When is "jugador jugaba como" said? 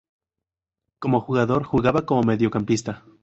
1.21-2.23